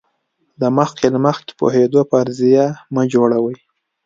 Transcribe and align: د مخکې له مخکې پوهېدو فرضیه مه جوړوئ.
د 0.61 0.63
مخکې 0.77 1.07
له 1.13 1.19
مخکې 1.25 1.51
پوهېدو 1.59 1.99
فرضیه 2.11 2.65
مه 2.93 3.03
جوړوئ. 3.13 3.57